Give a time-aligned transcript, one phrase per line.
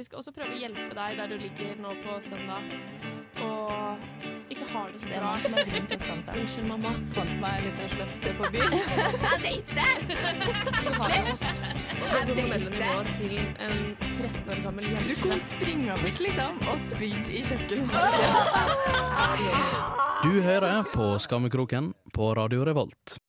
[0.00, 2.70] Vi skal også prøve å hjelpe deg der du ligger nå på søndag
[3.44, 4.06] og
[4.48, 6.14] ikke har det så Det er bra.
[6.40, 6.92] Unnskyld, mamma.
[7.12, 8.78] Fant meg en liten slefse på byen.
[9.26, 9.92] Jeg vet det!
[12.00, 13.36] Det hormonelle nivået til
[13.68, 15.04] en 13 år gammel jente.
[15.12, 18.30] Du kom springende liksom og spydde i kjøkkenvasken.
[20.24, 23.20] Du hører på Skammekroken på Radio Revolt.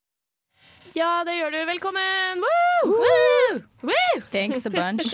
[0.91, 1.59] Ja, det gjør du.
[1.69, 2.41] Velkommen!
[2.43, 3.59] Woo!
[3.87, 4.17] Woo!
[4.33, 5.13] Thanks a bunch.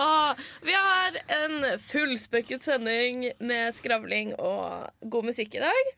[0.00, 5.92] Og vi har en fullspekket sending med skravling og god musikk i dag.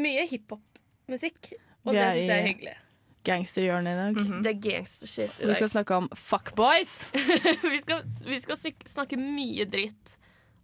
[0.00, 1.52] Mye hiphop-musikk,
[1.84, 2.74] og det syns jeg er hyggelig.
[3.28, 4.40] Gangsterhjørnet i dag.
[4.46, 5.52] Det er gangstershit i dag.
[5.52, 6.96] Vi skal snakke om fuckboys.
[7.74, 10.16] vi skal, vi skal snakke mye dritt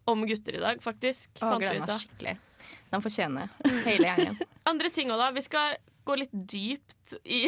[0.09, 1.29] om gutter i dag, faktisk.
[1.45, 2.39] Å, gleder meg skikkelig.
[2.93, 3.53] De fortjener
[3.85, 4.45] hele gjengen.
[4.71, 5.33] Andre ting òg, da.
[5.37, 7.45] Vi skal gå litt dypt i,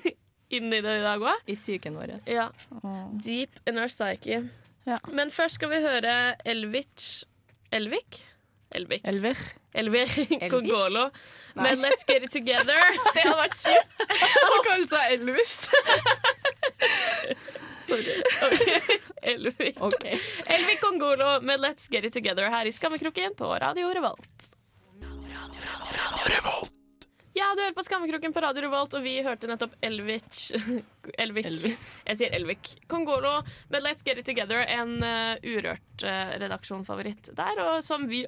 [0.56, 1.42] inn i det i dag òg.
[1.50, 2.16] I psyken vår.
[2.30, 2.50] Ja.
[3.24, 4.44] Deep in our psyche.
[4.86, 4.98] Ja.
[5.10, 6.12] Men først skal vi høre
[6.46, 7.24] Elvich
[7.74, 8.20] Elvik?
[8.70, 9.02] Elvik.
[9.04, 9.36] Elvir.
[9.74, 10.06] Elvir
[10.52, 11.10] Kongolo
[11.54, 12.78] Men Let's Get It Together.
[13.14, 14.04] Det hadde vært kjipt.
[14.36, 15.56] Han kaller seg Elvis.
[17.86, 18.16] Sorry.
[19.34, 19.82] Elvik.
[20.56, 24.50] Elvik Kongolo med Let's Get It Together her i Skammekroken på Radio Revolt.
[25.02, 26.75] Radio Revolt.
[27.36, 30.54] Ja, du hører på Skammekroken på Radio Revolt, og vi hørte nettopp Elvich
[31.22, 31.44] Elvik.
[31.50, 31.80] Elvis.
[32.06, 32.70] Jeg sier Elvik.
[32.88, 38.22] Kongolo med Let's Get It Together, en uh, urørt uh, redaksjonfavoritt der, og som vi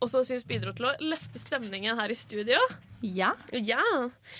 [0.00, 2.56] også syns bidro til å løfte stemningen her i studio.
[3.04, 3.34] Ja.
[3.52, 3.84] Ja,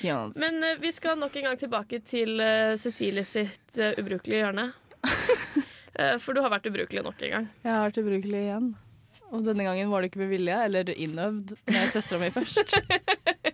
[0.00, 0.38] Yes.
[0.40, 2.40] Men uh, vi skal nok en gang tilbake til
[2.80, 4.70] Cecilie sitt ubrukelige hjørne.
[6.24, 7.52] For du har vært ubrukelig nok en gang.
[7.62, 8.72] Jeg har vært ubrukelig igjen.
[9.34, 12.74] Og denne gangen var det ikke med vilje, eller innøvd med søstera mi først.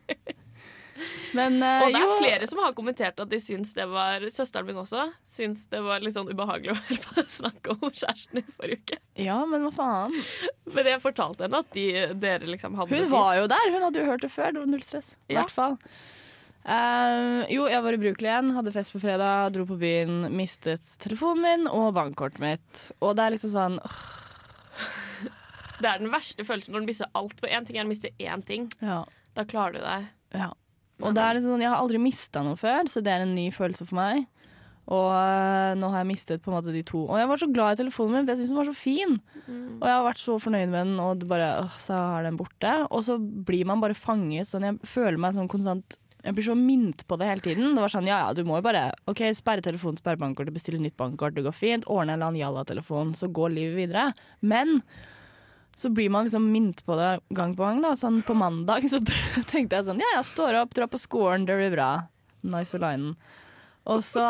[1.36, 4.25] Men uh, Og det er jo flere som har kommentert at de syns det var
[4.34, 8.41] Søsteren min også syns det var litt sånn ubehagelig å høre på snakke om kjæresten
[8.42, 8.98] i forrige uke.
[9.22, 10.16] Ja, men hva faen?
[10.75, 11.86] Men jeg fortalte henne at de,
[12.22, 13.70] dere liksom hadde Hun var jo der.
[13.75, 14.50] Hun hadde jo hørt det før.
[14.56, 15.12] Det var null stress.
[15.28, 15.42] I Ja.
[15.44, 15.77] hvert fall.
[16.60, 18.50] Uh, jo, jeg var ubrukelig igjen.
[18.59, 22.82] Hadde fest på fredag, dro på byen, mistet telefonen min og bankkortet mitt.
[23.00, 23.78] Og det er liksom sånn
[25.81, 27.78] Det er den verste følelsen når du mister alt på én ting.
[27.81, 28.66] er å miste én ting.
[28.84, 29.04] Ja.
[29.38, 30.10] Da klarer du deg.
[30.37, 30.50] ja.
[31.00, 33.34] Og det er liksom sånn, jeg har aldri mista noe før, så det er en
[33.37, 34.27] ny følelse for meg.
[34.91, 37.05] Og eh, nå har jeg mistet på en måte de to.
[37.06, 39.16] Og jeg var så glad i telefonen min, for jeg syns den var så fin.
[39.78, 42.38] Og jeg har vært så fornøyd med den, og det bare, åh, så er den
[42.41, 42.72] borte.
[42.91, 44.50] Og så blir man bare fanget.
[44.50, 47.71] Sånn, jeg føler meg sånn konstant Jeg blir så minnet på det hele tiden.
[47.77, 50.82] Det var sånn, ja ja, du må jo bare OK, sperre telefonen, sperre bankkortet, bestille
[50.82, 51.87] nytt bankkort, det går fint.
[51.88, 54.11] Ordne en eller annen jalla-telefon, så går livet videre.
[54.43, 54.82] Men
[55.80, 57.80] så blir man liksom minnet på det gang på gang.
[57.84, 59.00] da Sånn På mandag så
[59.52, 61.91] tenkte jeg sånn Ja, jeg står opp, drar på skolen, det blir bra.
[62.44, 63.14] Nice og linen.
[63.88, 64.24] Og så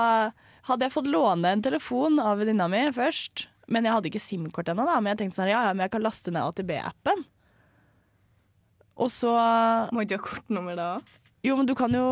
[0.69, 3.49] hadde jeg fått låne en telefon av venninna mi først.
[3.71, 4.99] Men jeg hadde ikke SIM-kort ennå, da.
[4.99, 7.23] Men jeg tenkte sånn, ja, ja, men jeg kan laste ned ATB-appen.
[9.01, 9.35] Og så
[9.95, 10.89] Må ikke ha kortnummer da?
[11.47, 12.07] Jo, men du kan jo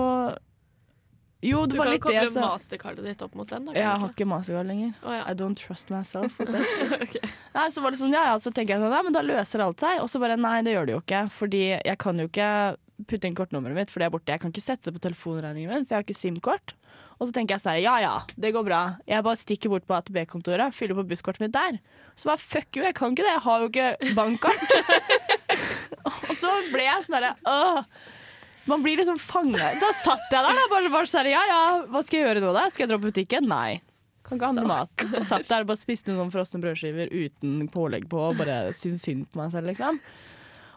[1.41, 2.41] Jo, det Du var litt det jeg sa.
[2.51, 3.69] mastercardet ditt opp mot den.
[3.69, 4.95] Da, Jeg har ikke mastercard lenger.
[5.07, 5.23] Oh, ja.
[5.31, 6.35] I don't trust myself.
[6.41, 6.97] with that shit.
[6.99, 7.31] Ok.
[7.55, 9.63] Nei, så var det sånn, ja, ja, så tenker jeg sånn, ja, men da løser
[9.63, 10.01] alt seg.
[10.03, 11.23] Og så bare, nei, det gjør det jo ikke.
[11.37, 12.51] Fordi jeg kan jo ikke
[13.07, 14.35] putte inn kortnummeret mitt, for det er borte.
[14.35, 16.75] Jeg kan ikke sette det på telefonregningen min, for jeg har ikke SIM-kort.
[17.23, 18.83] Og så tenker jeg sånn, ja ja, det går bra.
[19.07, 21.79] Jeg bare stikker bort på AtB-kontoret, fyller på busskortet mitt der.
[22.19, 23.37] Så bare, fuck you, jeg kan ikke det.
[23.39, 24.79] Jeg har jo ikke bankkort.
[26.29, 27.83] og så ble jeg sånn herre, åh.
[28.69, 29.79] Man blir liksom fanget.
[29.81, 30.67] Da satt jeg der, da.
[30.73, 32.67] Bare, bare sånn, ja ja, hva skal jeg gjøre nå, da?
[32.73, 33.49] Skal jeg dra på butikken?
[33.49, 33.79] Nei.
[34.29, 35.07] Kan ikke handle mat.
[35.25, 39.25] Satt der og bare spiste noen frosne brødskiver uten pålegg på og bare syntes synd
[39.33, 40.03] på meg selv, liksom.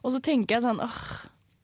[0.01, 1.01] Og så tenker jeg sånn åh,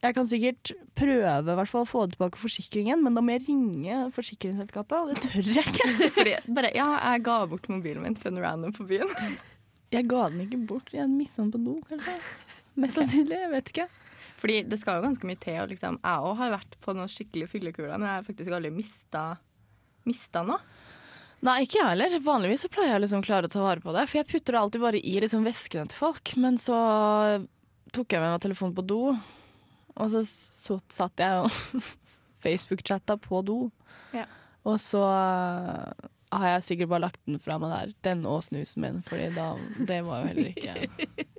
[0.04, 4.02] jeg kan sikkert prøve hvert fall å få tilbake forsikringen, men da må jeg ringe
[4.14, 5.88] forsikringsselskapet, og det tør jeg ikke.
[6.18, 9.10] Fordi bare, ja, jeg ga bort mobilen min til en random på byen.
[9.96, 10.92] Jeg ga den ikke bort.
[10.94, 12.18] Jeg mista den på do, kanskje.
[12.78, 13.40] Mest sannsynlig.
[13.42, 13.88] Jeg vet ikke.
[14.38, 15.59] Fordi det skal jo ganske mye til.
[15.64, 18.74] Og liksom, jeg òg har vært på noen skikkelig fyllekuler, men jeg har faktisk aldri
[18.74, 19.24] mista,
[20.08, 20.59] mista noe.
[21.46, 22.18] Nei, ikke jeg heller.
[22.25, 24.08] Vanligvis så pleier jeg liksom klare å ta vare på det.
[24.09, 26.34] For jeg putter det alltid bare i liksom veskene til folk.
[26.42, 26.78] Men så
[27.94, 29.01] tok jeg med meg telefonen på do,
[29.98, 31.81] og så, så satt jeg og
[32.45, 33.60] Facebook-chatta på do.
[34.18, 34.25] Ja.
[34.68, 37.94] Og så eh, har jeg sikkert bare lagt den fra meg der.
[38.10, 39.54] Den og snusen min, Fordi da
[39.88, 41.25] Det var jo heller ikke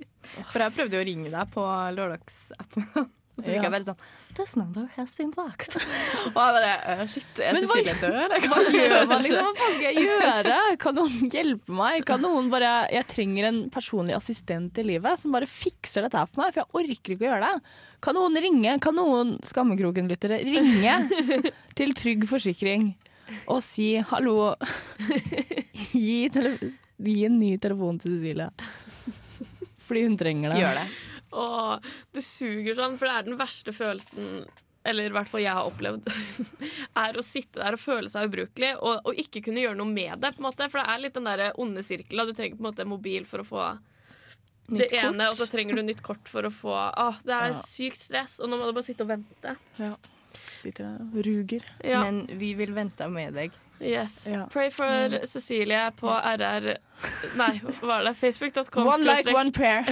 [0.51, 1.63] For jeg prøvde jo å ringe deg på
[1.97, 3.07] lørdagsettermiddag.
[3.39, 3.99] Og så fikk jeg bare sånn
[4.35, 5.75] This number has been blocked.
[5.79, 8.33] Og jeg bare «Øh, Shit, er Cecilie død?
[8.43, 9.47] Hva gjør man liksom?
[9.55, 10.57] Hva skal jeg gjøre?
[10.83, 12.03] Kan noen hjelpe meg?
[12.07, 16.27] Kan noen bare Jeg trenger en personlig assistent i livet som bare fikser dette her
[16.27, 17.73] for meg, for jeg orker ikke å gjøre det.
[18.03, 18.75] Kan noen ringe?
[18.83, 20.97] Kan noen Skammekroken-lyttere ringe
[21.79, 22.91] til Trygg Forsikring
[23.45, 24.55] og si hallo,
[25.93, 28.49] Gi, gi en ny telefon til Cecilie.
[29.89, 30.61] Fordi hun trenger det.
[30.61, 30.87] Gjør det.
[31.39, 34.45] Og det suger sånn, for det er den verste følelsen
[34.89, 36.05] eller i hvert fall jeg har opplevd,
[37.03, 40.21] er å sitte der og føle seg ubrukelig og, og ikke kunne gjøre noe med
[40.23, 40.31] det.
[40.37, 42.29] på en måte For det er litt den der onde sirkelen.
[42.31, 43.65] Du trenger på en måte mobil for å få
[44.69, 45.33] det ene, kort.
[45.33, 47.61] og så trenger du nytt kort for å få Åh, Det er Ja.
[47.67, 49.55] sykt stress, og nå må du bare sitte og vente.
[49.81, 49.95] Ja.
[50.61, 51.65] Sitter der og ruger.
[51.83, 52.03] Ja.
[52.05, 53.51] Men vi vil vente med deg.
[53.81, 54.27] Yes.
[54.31, 54.45] Ja.
[54.51, 56.77] Pray for Cecilie på RR
[57.39, 58.13] Nei, hva var det?
[58.19, 59.85] Facebook.com One like, one prayer.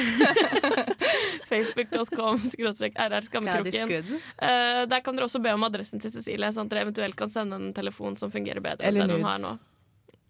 [1.50, 4.19] Facebook.com skråstrek RR Skammekroken.
[4.38, 7.31] Eh, der kan dere også be om adressen til Cecilie, sånn at dere eventuelt kan
[7.31, 9.56] sende en telefon som fungerer bedre Eller enn den hun har nå.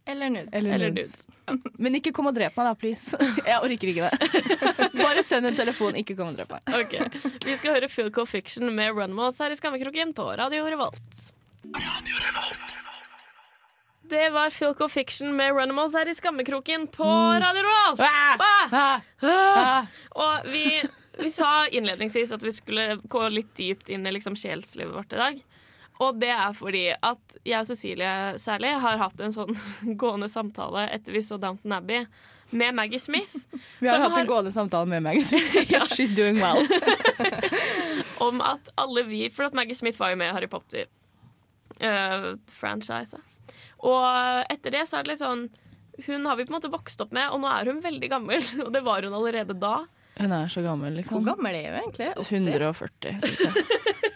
[0.07, 0.49] Eller nudes.
[0.53, 1.27] Eller, Eller nudes.
[1.73, 3.17] Men ikke kom og drep meg, da, please.
[3.49, 4.53] Jeg orker ikke det.
[5.03, 6.77] Bare send en telefon, ikke kom og drep meg.
[6.79, 6.95] Ok,
[7.43, 11.23] Vi skal høre Philco Fiction med Runmos her i Skammekroken på Radio Revolt.
[11.75, 12.76] Radio Revolt.
[14.09, 17.03] Det var Filco Fiction med Runimals her i Skammekroken på
[17.43, 17.99] Radio Rolt.
[17.99, 18.37] Ah!
[18.71, 19.85] Ah, Ah!
[20.15, 20.81] Og vi,
[21.19, 25.17] vi sa innledningsvis at vi skulle gå litt dypt inn i liksom sjelslivet vårt i
[25.19, 25.41] dag.
[25.99, 29.57] Og det er fordi at jeg og Cecilie særlig har hatt en sånn
[30.01, 32.05] gående samtale etter vi så Downton Abbey
[32.55, 33.33] med Maggie Smith.
[33.81, 35.73] Vi har hatt har- en gående samtale med Maggie Smith.
[35.97, 36.63] She's doing well.
[38.23, 43.17] om at alle vi For at Maggie Smith var jo med i Harry Potter-franchise.
[43.87, 45.47] Og etter det så er det litt sånn
[46.05, 48.43] Hun har vi på en måte vokst opp med, og nå er hun veldig gammel.
[48.65, 49.79] Og det var hun allerede da.
[50.19, 51.19] Hun er så gammel, liksom.
[51.23, 52.11] Hvor gammel er hun egentlig?
[52.27, 53.53] 140, cirka.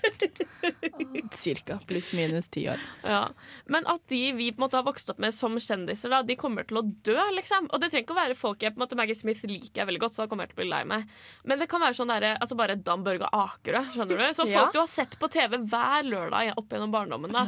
[1.32, 1.80] Cirka.
[1.88, 2.80] Pluss minus ti år.
[3.04, 3.24] Ja.
[3.66, 6.36] Men at de vi på en måte har vokst opp med som kjendiser, da, de
[6.40, 7.18] kommer til å dø.
[7.36, 9.82] liksom Og det trenger ikke å være folk jeg på en måte Maggie Smith liker
[9.82, 11.08] jeg veldig godt, så da kommer jeg til å bli lei meg.
[11.50, 13.84] Men det kan være sånn der, altså bare Dan Børge Akerø.
[13.96, 14.28] Skjønner du?
[14.38, 14.68] Så folk Ja.
[14.76, 17.32] du har sett på TV hver lørdag opp gjennom barndommen.
[17.34, 17.48] da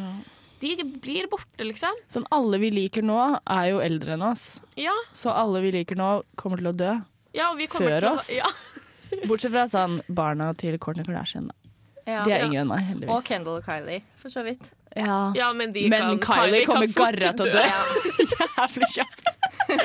[0.63, 1.97] De blir borte, liksom.
[2.11, 3.17] Sånn alle vi liker nå,
[3.51, 4.45] er jo eldre enn oss.
[4.79, 6.93] Ja, Så alle vi liker nå, kommer til å dø.
[7.35, 8.29] ja og vi kommer Før til å, oss?
[8.31, 8.47] Ja.
[9.29, 11.49] Bortsett fra sånn barna til Kourtney Kardashian.
[11.51, 11.59] Da.
[12.07, 12.23] Ja.
[12.25, 12.47] De er Ja.
[12.47, 13.11] yngre enn meg, heldigvis.
[13.15, 13.27] Og.
[13.27, 14.63] Kendal og Kylie, for så vidt.
[14.95, 15.31] Ja.
[15.33, 17.63] ja, men de Men kan, Kylie kommer kan fort garra til å dø.
[18.33, 19.31] Jævlig kjapt.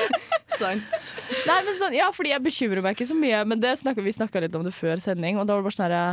[0.59, 0.97] Sant.
[1.47, 4.13] Nei, men sånn, ja, fordi jeg bekymrer meg ikke så mye, men det snakket, vi
[4.13, 6.03] snakka litt om det før sending, og da var det bare sånn herre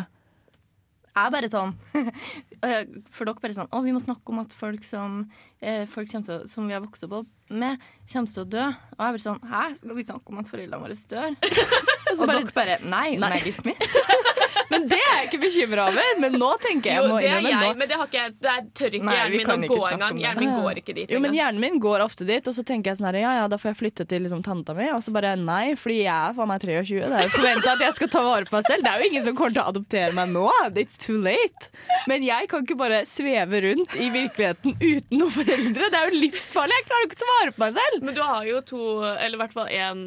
[1.17, 1.73] Jeg bare sånn
[2.67, 2.83] eh,
[3.15, 5.23] For dere bare sånn Å, vi må snakke om at folk som
[5.61, 7.79] eh, Folk til, som vi har vokst opp med,
[8.11, 8.65] kommer til å dø.
[8.97, 11.37] Og jeg bare sånn Hæ, skal vi snakke om at foreldrene våre dør?
[12.17, 13.21] og dere bare Nei, Nei.
[13.23, 13.87] Maggie Smith.
[14.71, 16.09] Men det er jeg ikke bekymra over.
[16.23, 17.79] Men nå tenker jeg Jo, må det er innrømme jeg, nå.
[17.81, 18.35] men det har ikke jeg.
[18.47, 20.21] Der tør ikke Nei, hjernen min å gå engang.
[20.23, 21.37] Hjernen min går ikke dit Jo, men.
[21.37, 23.73] Hjernen min går ofte dit, og så tenker jeg sånn her, ja ja, da får
[23.73, 24.89] jeg flytte til liksom, tanta mi.
[24.95, 27.03] Og så bare nei, fordi jeg er faen meg 23.
[27.07, 28.87] Det er jo forventa at jeg skal ta vare på meg selv.
[28.87, 30.47] Det er jo ingen som kommer til å adoptere meg nå.
[30.77, 31.71] It's too late.
[32.11, 35.91] Men jeg kan ikke bare sveve rundt i virkeligheten uten noen foreldre.
[35.93, 36.81] Det er jo livsfarlig.
[36.81, 38.03] Jeg klarer jo ikke å ta vare på meg selv.
[38.07, 38.83] Men du har jo to,
[39.15, 40.03] eller i hvert fall en,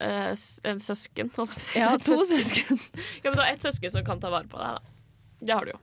[0.00, 0.32] eh,
[0.70, 1.30] en søsken.
[1.36, 1.78] holdt jeg på å si.
[1.78, 2.80] Ja, to søsken.
[3.22, 4.82] Ja, men du har ett søsken som kan ta vare på deg, da.
[5.40, 5.80] Det har du jo.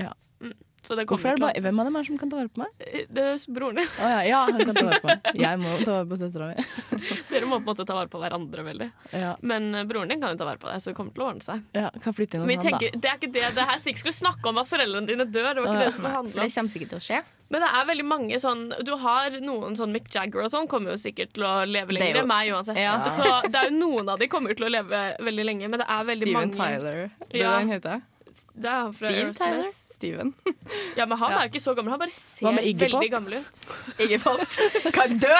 [0.00, 0.12] Ja.
[0.40, 0.52] Mm.
[0.52, 2.58] Så det Hvorfor er det bare, hvem av dem er som kan ta vare på
[2.62, 2.86] meg?
[3.14, 3.86] Det er broren din.
[4.02, 5.28] Oh, ja, ja, han kan ta vare på meg.
[5.44, 6.64] Jeg må ta vare på søstera mi.
[7.32, 8.88] Dere må på en måte ta vare på hverandre veldig.
[9.14, 11.22] Ja, Men eh, broren din kan jo ta vare på deg, så det kommer til
[11.22, 11.62] å ordne seg.
[11.78, 14.16] ja, kan flytte inn hos han, tenker, det er ikke det det her Stig skulle
[14.16, 15.52] snakke om at foreldrene dine dør.
[15.54, 15.86] Det var ikke Ja.
[15.86, 17.22] det som det For det kommer sikkert til å skje.
[17.52, 20.94] Men det er veldig mange sånn Du har noen sånn Mick Jagger og sånn kommer
[20.94, 22.78] jo sikkert til å leve er lenger enn meg uansett.
[22.80, 22.94] Ja.
[23.12, 25.86] Så det er jo noen av de kommer til å leve veldig lenge, men det
[25.86, 27.10] er veldig Steven mange Tyler.
[27.28, 27.50] Det er Ja.
[27.50, 28.02] det han heter.
[28.54, 29.42] Det er han fra Steve Aerosmith.
[29.42, 29.70] Tyler?
[29.92, 30.34] Steven.
[30.96, 31.38] Ja, men han Ja.
[31.38, 31.90] er jo ikke så gammel.
[31.94, 33.54] Han bare ser veldig gammel ut.
[34.02, 34.40] Iggy Pop
[34.92, 35.32] kan dø!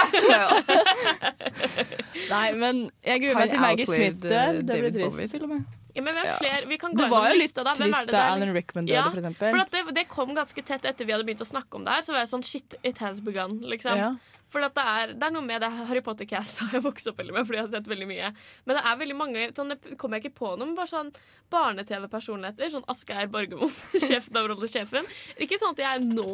[2.33, 4.59] Nei, men jeg gruer meg til Maggie Smith dør.
[4.59, 5.35] eh, Det blir trist.
[5.95, 6.37] Ja, men vi har Ja.
[6.41, 6.67] flere.
[6.69, 7.63] Vi kan gå Det var jo litt da.
[7.77, 8.23] Trist det da?
[8.33, 9.61] Alan Rickman døde, Ja, for For eksempel.
[9.61, 12.03] at det, det kom ganske tett etter vi hadde begynt å snakke om det her.
[12.03, 13.97] Så var jeg sånn shit, it has begun, liksom.
[13.99, 14.15] Ja.
[14.53, 17.21] For at det, er, det er noe med det Harry Potter-cast har jeg vokst opp
[17.23, 18.33] veldig med, fordi jeg har sett veldig mye.
[18.67, 21.13] Men det er veldig mange sånn, Det kommer jeg ikke på noe, men bare sånn
[21.53, 22.73] barne-TV-personligheter.
[22.75, 23.73] Sånn Asgeir Borgermoen,
[24.07, 25.09] sjefen av rollesjefen.
[25.41, 26.29] Ikke sånn at jeg nå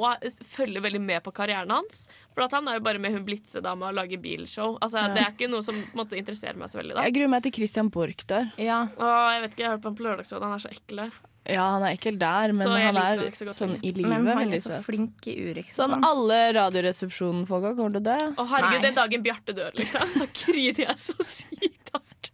[0.51, 2.07] følger veldig med på karrieren hans.
[2.35, 4.77] For at han er jo bare med hun blitsedama og lager bilshow.
[4.85, 6.99] Altså, Det er ikke noe som på en måte interesserer meg så veldig.
[6.99, 8.51] da Jeg gruer meg til Christian Borch dør.
[8.63, 8.85] Ja.
[8.99, 10.51] Åh, jeg vet ikke, jeg har hørt på han på Lørdagsrådet.
[10.51, 11.05] Han er så ekkel.
[11.49, 14.53] Ja, han er ekkel der, men han er han så sånn i livet Men han
[14.53, 15.73] er så flink i Urix.
[15.79, 18.17] Sånn alle Radioresepsjonen-folka kommer til å dø.
[18.37, 18.83] Å herregud, Nei.
[18.85, 20.13] den dagen Bjarte dør, liksom.
[20.21, 22.33] Da griner jeg så sykt hardt.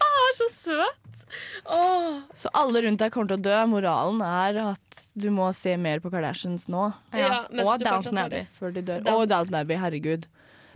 [0.00, 1.24] Han er så søt.
[1.70, 2.20] Åh.
[2.36, 3.56] Så alle rundt deg kommer til å dø.
[3.70, 7.46] Moralen er at du må se mer på Kardashians nå Ja.
[7.50, 8.46] Ja, Og Downton Abbey.
[8.58, 9.06] før de dør.
[9.14, 10.26] Og Downton Abbey, herregud.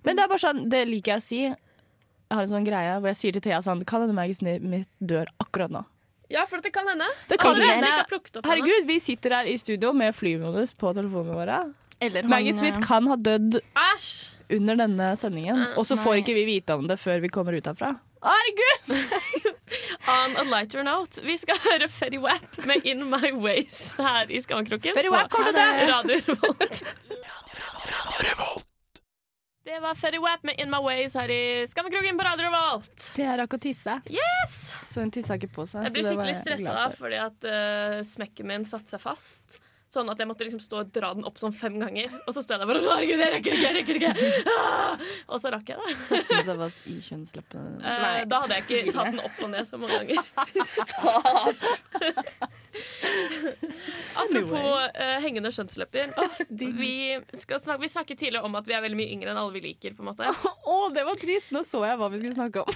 [0.04, 1.42] Men det er bare sånn, det liker jeg å si.
[1.44, 4.88] Jeg har en sånn greie hvor jeg sier til Thea sånn Kan hende magasinet mitt
[4.98, 5.84] dør akkurat nå?
[6.32, 7.06] Ja, for det kan hende.
[7.28, 7.86] Det kan Alle hende.
[7.88, 11.36] ikke har plukket opp Herregud, Herregud, vi sitter her i studio med flymodus på telefonene
[11.36, 11.58] våre.
[12.00, 14.08] Eller han, Maggie Smith eh, kan ha dødd Æsj!
[14.56, 15.62] under denne sendingen.
[15.78, 17.94] Og så får ikke vi vite om det før vi kommer ut herfra.
[18.24, 18.98] Herregud!
[20.14, 24.40] On a lighter note, vi skal høre Ferry Wap med In My Ways her i
[24.44, 24.96] Skammekroken.
[24.96, 26.84] Ferry Wap, kommer Radio, radio, Radio
[28.28, 28.70] Revolt.
[29.64, 33.12] Det var Ferry Wap med In My Ways her i Skammekroken på Radio Revolt.
[33.16, 33.94] Det jeg rakk å tisse.
[34.12, 34.56] Yes!
[34.90, 35.86] Så hun tissa ikke på seg.
[35.86, 36.98] Jeg ble skikkelig stressa for.
[37.06, 39.56] fordi at uh, smekken min satte seg fast.
[39.88, 42.12] Sånn at jeg måtte liksom stå og dra den opp sånn fem ganger.
[42.26, 43.64] Og så sto jeg der bare Herregud, jeg rekker det ikke!
[43.64, 45.08] jeg rekker det ikke ah!
[45.30, 45.96] Og så rakk jeg det.
[46.10, 47.74] Satte seg fast i kjønnsleppene.
[47.80, 50.20] Uh, da hadde jeg ikke tatt den opp og ned så mange ganger.
[54.22, 56.12] Apropos uh, hengende skjønnslepper.
[56.80, 56.94] vi,
[57.38, 59.64] skal snakke, vi snakket tidligere om at vi er veldig mye yngre enn alle vi
[59.68, 59.96] liker.
[59.96, 60.30] på en måte
[60.74, 61.54] Å, det var trist!
[61.54, 62.70] Nå så jeg hva vi skulle snakke om.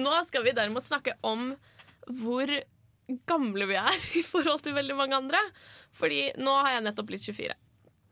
[0.00, 1.52] Nå skal vi derimot snakke om
[2.20, 2.50] hvor
[3.26, 5.42] gamle vi er i forhold til veldig mange andre.
[5.96, 7.56] Fordi nå har jeg nettopp blitt 24.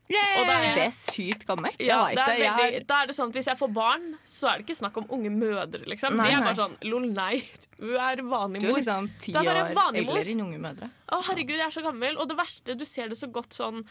[0.09, 1.79] Og da er Det er sykt gammelt.
[1.79, 3.73] Ja, Jeg det vet er det, veldig, da er det sånn at Hvis jeg får
[3.73, 5.83] barn, så er det ikke snakk om unge mødre.
[5.85, 7.43] liksom Nei, De er bare sånn Lol, nei,
[7.77, 8.79] du er vanlig Du er mor.
[8.79, 9.43] liksom ti år
[9.75, 9.93] mor.
[9.93, 10.89] eldre enn unge mødre.
[11.13, 12.17] Å, herregud, jeg er så gammel.
[12.17, 13.85] Og det verste, du ser det så godt sånn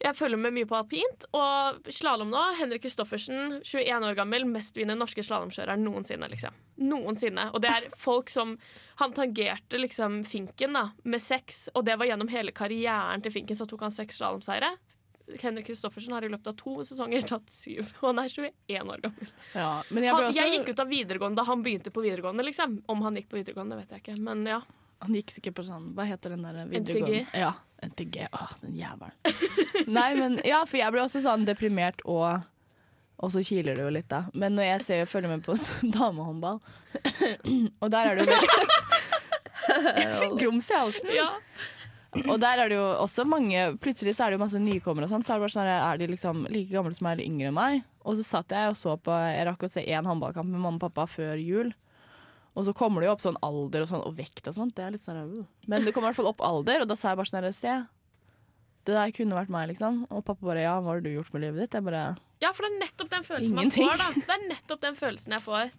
[0.00, 1.24] Jeg følger med mye på alpint.
[1.34, 2.44] Og slalåm nå.
[2.56, 6.30] Henrik Kristoffersen, 21 år gammel, mestvinnende norske slalåmkjører noensinne.
[6.30, 7.50] liksom Noensinne.
[7.52, 8.56] Og det er folk som
[9.02, 13.56] Han tangerte liksom Finken da med seks, og det var gjennom hele karrieren til Finken.
[13.56, 14.76] Så tok han seks slalåmseire.
[15.40, 17.92] Henrik Kristoffersen har i løpet av to sesonger tatt syv.
[18.00, 19.32] Og han er 21 år gammel.
[19.54, 22.46] Ja, men jeg, Han, også, jeg gikk ut av videregående da han begynte på videregående.
[22.46, 24.20] liksom Om han gikk på videregående, vet jeg ikke.
[24.26, 24.60] Men ja.
[25.04, 26.72] han gikk sikkert på sånn Hva heter den der NTG.
[26.76, 27.26] videregående?
[27.44, 27.52] Ja,
[27.90, 28.22] NTG.
[28.32, 29.18] Åh, den jævelen.
[29.98, 32.40] Nei, men ja, for jeg ble også sånn deprimert og
[33.20, 34.22] og så kiler det jo litt, da.
[34.32, 35.52] Men når jeg ser, følger med på
[35.96, 36.56] damehåndball,
[37.82, 38.48] og der er det jo veldig
[40.00, 41.12] Jeg fikk grums i halsen.
[41.12, 41.28] ja.
[42.26, 45.12] Og der er det jo også mange Plutselig så er det jo masse nykommere og
[45.12, 45.22] sånn.
[45.22, 47.52] Så er det bare sånn her, Er de liksom like gamle som meg eller yngre
[47.52, 47.84] enn meg?
[48.02, 50.80] Og så satt jeg og så på Jeg rakk å se én håndballkamp med mamma
[50.80, 51.70] og pappa før jul.
[52.58, 54.74] Og så kommer det jo opp sånn alder og, sånn, og vekt og sånt.
[54.74, 55.44] Det er litt sånn uh.
[55.70, 57.54] Men det kommer i hvert fall opp alder, og da sa jeg bare sånn her
[57.54, 57.76] Se.
[58.88, 60.02] Det der kunne vært meg, liksom.
[60.10, 61.76] Og pappa bare Ja, hva har du gjort med livet ditt?
[61.78, 63.86] Jeg bare Ja, for det er nettopp den følelsen Ingenting.
[63.86, 64.02] man får.
[64.02, 65.70] da Det er nettopp den følelsen jeg får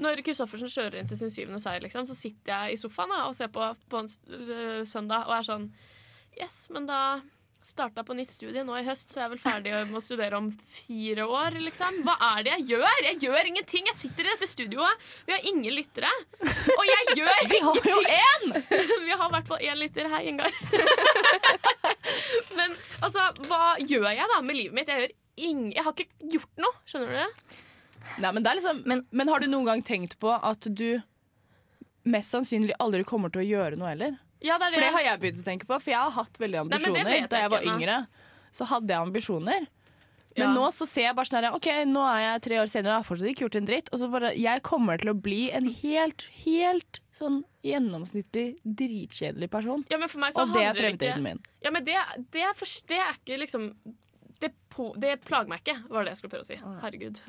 [0.00, 3.26] Når Kristoffersen kjører inn til sin syvende seier, liksom, så sitter jeg i sofaen da,
[3.28, 5.68] og ser på på en øh, søndag og er sånn
[6.38, 7.20] Yes, men da
[7.64, 10.38] starta på nytt studie nå i høst, så jeg er vel ferdig med å studere
[10.38, 12.00] om fire år, liksom.
[12.06, 13.02] Hva er det jeg gjør?
[13.04, 13.90] Jeg gjør ingenting.
[13.90, 15.08] Jeg sitter i dette studioet.
[15.28, 16.10] Vi har ingen lyttere.
[16.40, 17.50] Og jeg gjør ingenting!
[17.52, 18.46] Vi har jo én!
[19.06, 20.08] Vi har i hvert fall én lytter.
[20.14, 20.54] Hei, Ingar.
[22.58, 24.92] Men altså, hva gjør jeg da med livet mitt?
[24.92, 26.80] Jeg, gjør ing jeg har ikke gjort noe.
[26.88, 27.60] Skjønner du det?
[28.18, 31.00] Nei, men, det liksom, men, men har du noen gang tenkt på at du
[32.08, 34.16] mest sannsynlig aldri kommer til å gjøre noe heller?
[34.40, 34.86] Ja, det er For det.
[34.86, 37.04] det har jeg begynt å tenke på, for jeg har hatt veldig ambisjoner.
[37.04, 37.98] Nei, jeg da jeg var ikke, yngre,
[38.56, 39.68] så hadde jeg ambisjoner.
[40.36, 40.54] Men Ja.
[40.54, 43.00] nå så ser jeg bare sånn her OK, nå er jeg tre år senere og
[43.02, 43.88] har fortsatt ikke gjort en dritt.
[43.92, 49.84] Og så bare Jeg kommer til å bli en helt, helt sånn gjennomsnittlig dritkjedelig person.
[49.90, 51.42] Ja, Og det er fremtiden ikke min.
[51.60, 51.96] Ja, men det,
[52.30, 52.54] det, er
[52.88, 53.99] det er ikke liksom det,
[54.72, 56.58] på, det plager meg ikke, var det jeg skulle prøve å si.
[56.84, 57.22] Herregud.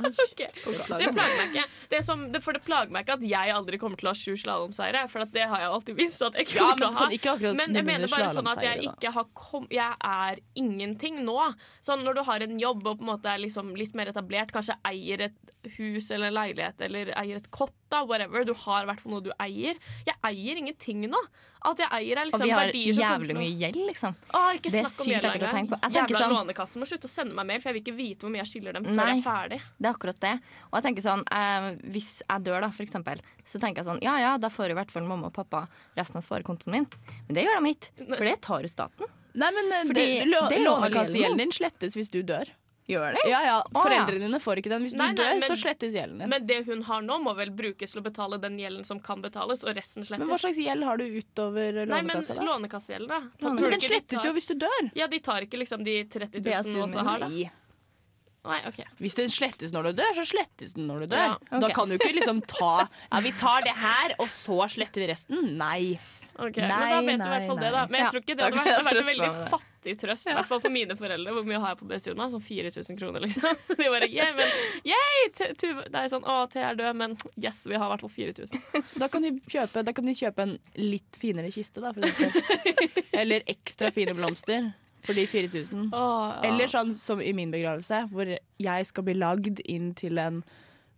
[0.00, 0.50] okay.
[0.64, 1.64] Det meg ikke.
[1.90, 2.62] Det er som, det, for det
[3.04, 5.04] ikke at jeg aldri kommer til å ha sju slalåmseire.
[5.12, 7.00] For det har jeg alltid visst at jeg ikke Ja, kommer til å ha.
[7.00, 11.20] sånn, akkurat Men jeg mener bare sånn at jeg ikke har kom, Jeg er ingenting
[11.26, 11.38] nå.
[11.86, 14.52] Sånn når du har en jobb og på en måte er liksom litt mer etablert,
[14.54, 18.44] kanskje eier et hus eller en leilighet eller eier et kott, da, whatever.
[18.44, 19.78] Du har i hvert fall noe du eier.
[20.06, 21.20] Jeg eier ingenting nå.
[21.68, 23.58] Alt jeg eier, er Og liksom vi har verdier som kommer jævlig til å- mye
[23.60, 24.14] gjeld, liksom.
[24.32, 25.78] Å, ikke Det er sykt ekkelt å tenke på.
[25.82, 28.20] Jeg Jævla sånn- Lånekassen må slutte å sende meg mail, for jeg vil ikke vite
[28.24, 29.08] hvor mye jeg skylder dem før Nei.
[29.10, 29.60] jeg er ferdig.
[29.76, 30.32] Det er akkurat det.
[30.72, 34.02] Og jeg tenker sånn, eh, Hvis jeg dør, da, for eksempel, så tenker jeg sånn
[34.02, 36.86] Ja ja, da får i hvert fall mamma og pappa resten av sparekontoen min.
[37.28, 39.06] Men det gjør de ikke, for det tar jo staten.
[39.34, 42.48] Nei, men eh, Fordi det, lå, det er Lånekassegjelden din slettes hvis du dør.
[42.90, 43.22] Gjør det?
[43.30, 44.82] Ja, ja, Foreldrene dine får ikke den.
[44.88, 46.28] Hvis Nei, du nei, dør, men- så slettes gjelden din.
[46.32, 49.22] Men det hun har nå, må vel brukes til å betale den gjelden som kan
[49.22, 50.18] betales, og resten slettes.
[50.26, 52.98] Men hva slags gjeld har du utover Nei, men Lånekassa?
[53.06, 53.20] da?
[53.40, 53.48] da.
[53.54, 54.90] Men den slettes de tar- jo hvis du dør.
[54.98, 57.28] Ja, de tar ikke liksom de 30 000 BSU-en også har, da.
[57.28, 58.60] Nei.
[58.66, 58.84] okay.
[58.98, 61.36] Hvis den slettes når du dør, så slettes den når du dør.
[61.52, 65.02] Ja, Da kan du ikke liksom ta Ja, vi tar det her, og så sletter
[65.04, 65.56] vi resten.
[65.60, 65.98] Nei.
[66.40, 67.82] Ok, Nei, men da vet du i hvert fall det, da.
[67.90, 70.28] Men jeg Ja, tror ikke det hadde vært, det hadde vært en veldig fattig trøst.
[70.30, 71.34] I hvert fall for mine foreldre.
[71.36, 72.28] Hvor mye har jeg på BSU nå?
[72.32, 73.60] Sånn 4000 kroner, liksom.
[73.80, 74.54] De bare, yeah, men,
[74.88, 75.28] yay!
[75.36, 78.64] Det er sånn, å, T er død, men yes, vi har i hvert fall 4000.
[79.02, 81.92] Da kan, de kjøpe, da kan de kjøpe en litt finere kiste, da.
[81.92, 83.12] For.
[83.20, 84.70] Eller ekstra fine blomster
[85.04, 85.90] for de 4000.
[85.96, 86.40] Åh, ja.
[86.50, 88.28] Eller sånn som i min begravelse, hvor
[88.60, 90.42] jeg skal bli lagd inn til en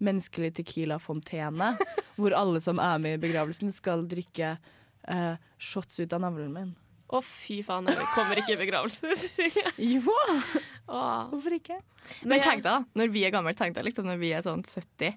[0.02, 1.72] menneskelig tequila-fontene.
[2.18, 4.56] hvor alle som er med i begravelsen, skal drikke
[5.08, 6.74] eh, shots ut av navlen min.
[7.12, 9.72] Å, fy faen, jeg kommer ikke i begravelsen, Cecilie.
[9.78, 10.14] Jo,
[10.92, 11.28] Oh.
[11.30, 11.76] hvorfor ikke?
[12.26, 14.64] Men tenk deg, da, når vi er gamle, tenk deg liksom når vi er sånn
[14.66, 15.14] 70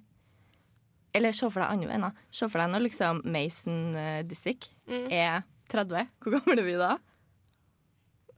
[1.15, 2.13] Eller se for deg andre veien.
[2.31, 5.07] Se for deg når liksom Mason uh, Disick Mm.
[5.11, 6.07] er 30.
[6.21, 6.91] Hvor gamle er vi da?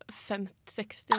[0.07, 1.17] 50, 60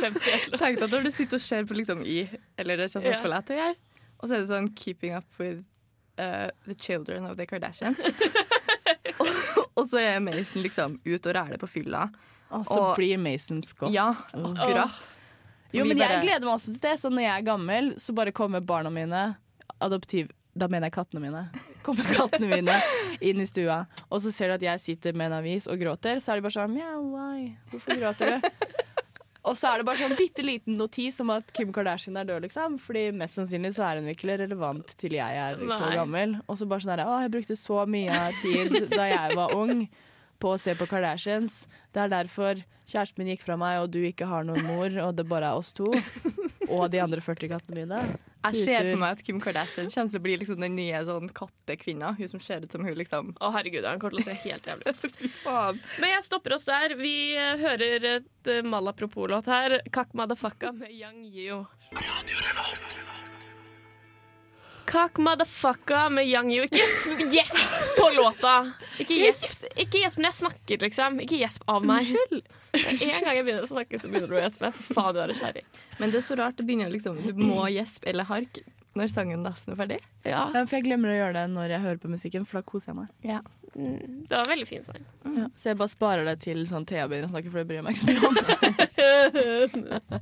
[0.00, 0.58] 50 et eller annet.
[0.58, 2.24] Tenk deg når du sitter og ser på liksom i
[2.58, 3.20] Eller det ser sånn Ja.
[3.22, 3.76] på lett å gjøre.
[4.20, 5.62] Og så er det sånn 'Keeping up with
[6.18, 8.02] uh, the children of the Kardashians'.
[9.80, 12.06] og, så er Mason liksom ute og ræler på fylla.
[12.50, 13.92] Og så Og- blir Mason Scott.
[13.94, 14.90] Ja, akkurat.
[15.72, 16.96] Jo, men bare- jeg gleder meg også til det.
[16.98, 19.36] Så når jeg er gammel, så bare kommer barna mine
[19.80, 21.44] Adoptiv Da mener jeg kattene mine.
[21.86, 22.74] Kommer kattene mine
[23.22, 26.18] inn i stua, og så ser de at jeg sitter med en avis og gråter.
[26.20, 27.54] Så er de bare sånn Mjau, why?
[27.70, 28.48] Hvorfor gråter du?
[29.48, 32.44] Og så er det bare sånn bitte liten notis om at Kim Kardashian er død,
[32.44, 32.76] liksom.
[32.82, 35.94] Fordi mest sannsynlig så er hun ikke relevant til jeg er så Nei.
[35.96, 36.34] gammel.
[36.44, 39.86] Og så bare sånn her Å, jeg brukte så mye tid da jeg var ung
[40.40, 41.62] på å se på Kardashians.
[41.92, 45.16] Det er derfor kjæresten min gikk fra meg, og du ikke har noen mor, og
[45.16, 45.88] det bare er oss to.
[46.68, 48.00] Og de andre 40 kattene mine.
[48.40, 51.28] Jeg ser for meg at Kim Kardashian kommer til å bli liksom den nye sånn
[51.36, 52.14] kattekvinna.
[52.16, 54.70] Hun som ser ut som hun liksom Å, herregud, han kommer til å se helt
[54.70, 55.06] jævlig ut.
[55.20, 55.82] Fy faen.
[56.00, 56.96] Men jeg stopper oss der.
[57.00, 59.80] Vi eh, hører et uh, Malapropos-låt her.
[59.92, 61.62] Kak Madafaka med Yang Yu.
[64.90, 66.64] Kakk motherfucker med Young Yu.
[66.66, 68.54] Ikke gjesp på låta!
[68.98, 71.20] Ikke gjesp ikke gjesp når jeg snakker, liksom.
[71.24, 72.10] Ikke gjesp av meg.
[72.74, 74.72] En gang jeg begynner å snakke, så begynner du å gjespe.
[74.90, 75.66] Faen, du er kjerring.
[76.02, 76.58] Men det er så rart.
[76.58, 78.62] Det begynner liksom Du må gjespe eller hark
[78.98, 79.98] når sangen nesten er ferdig.
[80.26, 82.62] Ja, Ja, for jeg glemmer å gjøre det når jeg hører på musikken, for da
[82.66, 83.08] koser jeg meg.
[83.22, 83.40] Ja.
[83.76, 85.04] mm, det var en veldig fin sang.
[85.36, 85.46] Ja.
[85.56, 87.86] Så jeg bare sparer det til sånn Thea begynner å snakke, for det bryr jeg
[87.86, 88.34] meg ikke så mye om.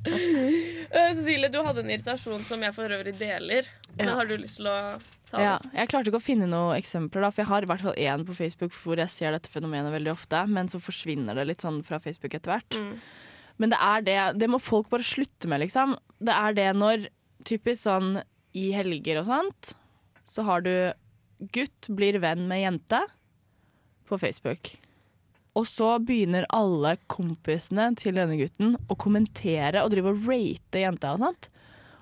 [0.89, 3.67] Eh, Cecilie, du hadde en irritasjon som jeg for øvrig deler.
[3.97, 4.77] Men har du lyst til å
[5.29, 5.71] ta Ja, den?
[5.77, 8.23] jeg klarte ikke å finne noen eksempler, da, for jeg har i hvert fall én
[8.25, 11.81] på Facebook hvor jeg ser dette fenomenet veldig ofte, men så forsvinner det litt sånn
[11.85, 12.77] fra Facebook etter hvert.
[12.79, 12.95] Mm.
[13.59, 15.97] Men det er det Det må folk bare slutte med, liksom.
[16.19, 17.07] Det er det når
[17.45, 18.21] typisk sånn
[18.57, 19.73] i helger og sånt,
[20.29, 20.73] så har du
[21.53, 23.01] gutt blir venn med jente
[24.09, 24.73] på Facebook.
[25.57, 31.15] Og så begynner alle kompisene til denne gutten å kommentere og drive og rate jenta
[31.15, 31.49] og sånt.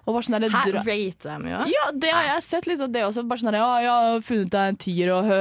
[0.07, 1.63] Og bare sånn Hæ, rate dem jo?
[1.67, 3.25] ja, det har jeg sett litt av det også.
[3.27, 5.39] Bare sånn der, ja, jeg har funnet deg en tier og hø,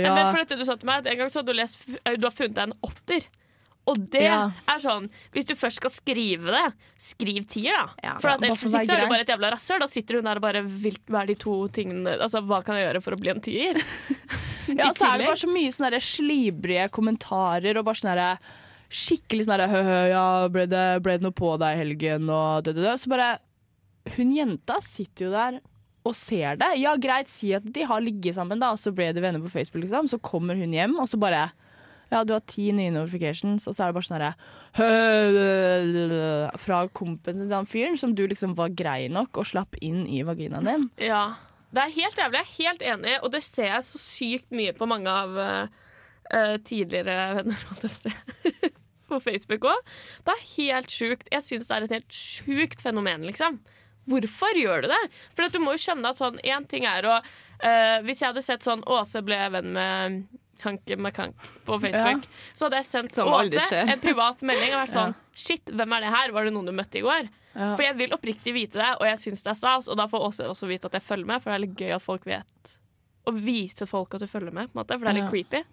[0.00, 0.14] ja.
[0.16, 2.24] Men for dette du sa til meg, at En gang så hadde du, lest, du
[2.24, 3.26] har funnet deg en åtter.
[3.90, 4.38] Og det Ja.
[4.70, 6.64] er sånn Hvis du først skal skrive det,
[7.00, 7.88] skriv tier, da.
[8.04, 9.80] Ja, for at ellers er, er det bare et jævla rasshøl.
[9.82, 12.86] Da sitter hun der og bare Hva er de to tingene Altså, hva kan jeg
[12.88, 13.80] gjøre for å bli en tier?
[14.70, 18.26] Ja, og så er det bare så mye sånne slibrige kommentarer og bare sånn herre
[18.90, 19.80] skikkelig sånn hø,
[20.12, 23.00] ja, ble det, ble det noe på deg i helgen og død, død, død.
[23.02, 23.30] Så bare
[24.16, 25.58] Hun jenta sitter jo der
[26.06, 26.70] og ser det.
[26.80, 29.50] Ja, greit, si at de har ligget sammen, da, og så ble de venner på
[29.52, 30.06] Facebook, liksom.
[30.08, 31.48] Så kommer hun hjem, og så bare
[32.10, 34.34] ja, du har ti nye notifications, og så er det bare sånn herre
[36.64, 40.24] Fra kompisen til den fyren som du liksom var grei nok og slapp inn i
[40.26, 40.90] vaginaen din.
[41.10, 41.24] Ja.
[41.70, 42.38] Det er helt jævlig.
[42.40, 46.56] Jeg er helt enig, og det ser jeg så sykt mye på mange av eh,
[46.66, 48.72] tidligere venner, holdt jeg
[49.10, 49.92] på Facebook òg.
[50.26, 51.30] Det er helt sjukt.
[51.30, 53.60] Jeg syns det er et helt sjukt fenomen, liksom.
[54.10, 55.00] Hvorfor gjør du det?
[55.36, 58.42] For du må jo skjønne at sånn Én ting er å uh, Hvis jeg hadde
[58.42, 60.16] sett sånn Åse ble venn med
[60.64, 61.34] Hanke McHank
[61.66, 65.64] på Facebook, så hadde jeg sendt Som Åse en privat melding og vært sånn Shit,
[65.72, 66.32] hvem er det her?
[66.36, 67.28] Var det noen du møtte i går?
[67.54, 67.72] Ja.
[67.74, 69.88] For jeg vil oppriktig vite det, og jeg syns det er stas.
[69.90, 71.94] Og da får Åse også vite at jeg følger med, for det er litt gøy
[71.96, 72.76] at folk vet.
[73.26, 75.30] Å vise folk at du følger med, måte, for det er litt Ja.
[75.32, 75.64] creepy.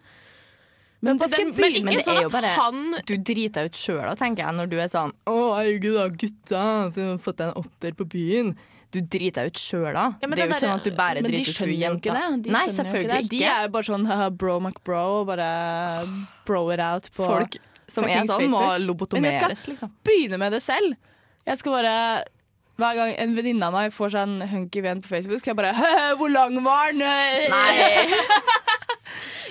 [1.00, 4.15] Men men, den- men ikke sånn at bare- han Du driter deg ut sjøl da,
[4.15, 6.63] tenker jeg, når du er sånn Å, herregud da, gutta
[6.95, 8.56] som har fått deg en åtter på byen.
[8.95, 10.06] Du driter deg ut sjøl da.
[10.21, 12.21] Ja, det er jo ikke sånn at du bare driter ut hun jo jenta.
[12.45, 13.32] De Nei, selvfølgelig ikke.
[13.34, 14.08] De er bare sånn
[14.39, 15.50] bro McBro, og bare
[16.47, 19.93] bro it out på Folk som er sånn, må lobotomeres, Men jeg skal liksom.
[20.08, 20.95] begynne med det selv.
[21.47, 21.93] Jeg skal bare
[22.78, 25.60] hver gang en venninne av meg får seg en hunky venn på Facebook, skal jeg
[25.63, 27.02] bare «Hø, Hvor lang var den?
[27.02, 28.76] Nei.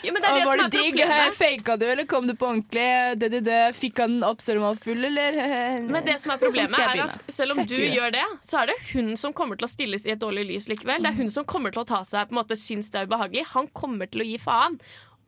[0.06, 0.98] ja, men det er det var som det er digg?
[1.00, 1.36] problemet.
[1.36, 2.86] Faka du, eller kom du på ordentlig?
[3.20, 3.60] Det, det, det.
[3.76, 5.40] Fikk han opp selv om var full, eller?
[5.96, 8.72] Men det som er Sånn problemet er at selv om du gjør det, så er
[8.72, 11.02] det hun som kommer til å stilles i et dårlig lys likevel.
[11.04, 13.10] Det er hun som kommer til å ta seg på en måte syns det er
[13.10, 13.46] ubehagelig.
[13.54, 14.78] Han kommer til å gi faen.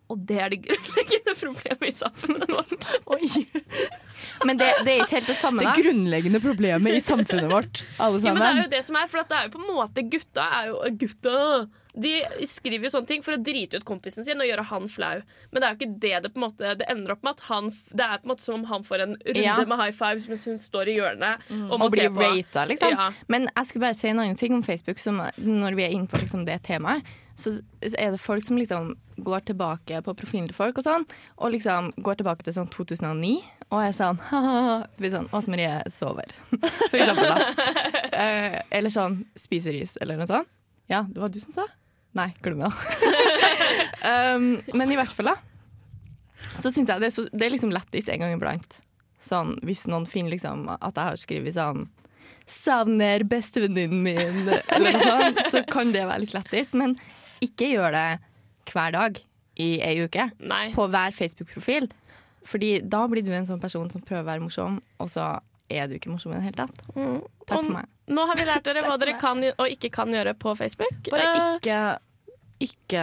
[0.09, 2.87] Og det er det grunnleggende problemet i samfunnet vårt.
[3.13, 3.29] Oi.
[4.49, 5.73] Men det, det er ikke helt det samme, da?
[5.75, 8.31] Det grunnleggende problemet i samfunnet vårt, alle sammen.
[8.31, 10.07] Ja, men det er jo det som er, for det er jo på en måte
[10.09, 11.43] gutta er jo Gutta!
[11.99, 12.13] De
[12.47, 15.23] skriver jo sånne ting for å drite ut kompisen sin og gjøre han flau.
[15.51, 17.41] Men det er jo ikke det det på en måte Det ender opp med at
[17.49, 19.57] han Det er på en måte som om han får en runde Ja.
[19.67, 22.95] med high fives mens hun står i hjørnet og må Og blir rata, liksom.
[22.95, 23.09] Ja.
[23.27, 25.03] Men jeg skulle bare si en annen ting om Facebook.
[25.03, 27.03] Som, når vi er inne på liksom, det temaet,
[27.39, 31.05] så er det folk som liksom går tilbake på profilen til folk og sånn,
[31.39, 33.37] og liksom går tilbake til sånn 2009,
[33.69, 34.19] og er sånn
[34.99, 37.31] blir sånn Åse Marie sover, for eksempel.
[37.31, 37.45] da.
[38.19, 40.49] Eh, eller sånn spiser is, eller noe sånt.
[40.91, 41.67] Ja, det var du som sa?
[42.19, 42.71] Nei, glem det.
[44.35, 45.37] um, men i hvert fall, da.
[46.59, 48.81] Så syns jeg det er, så, det er liksom lættis en gang iblant.
[49.23, 51.87] Sånn, hvis noen finner liksom at jeg har skrevet sånn
[52.49, 56.73] 'Savner bestevenninnen min', eller noe sånt, så kan det være litt lættis.
[56.81, 56.97] Men
[57.45, 58.07] ikke gjør det
[58.73, 59.21] hver dag
[59.59, 60.69] i ei uke Nei.
[60.75, 61.89] på hver Facebook-profil.
[62.49, 65.25] Fordi da blir du en sånn person som prøver å være morsom, og så
[65.69, 66.85] er du ikke morsom i det hele tatt.
[67.49, 67.89] Takk for meg.
[68.09, 71.11] Nå har vi lært dere hva dere kan og ikke kan gjøre på Facebook.
[71.13, 71.81] Bare ikke
[72.65, 73.03] Ikke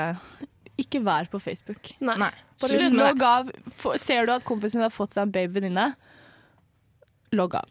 [0.82, 1.92] Ikke vær på Facebook.
[2.04, 2.18] Nei.
[2.20, 2.32] Nei.
[2.60, 3.06] Bare slutt med det.
[3.12, 3.52] logg av.
[3.80, 5.86] Få- Ser du at kompisen din har fått seg en babyvenninne,
[7.38, 7.70] logg av.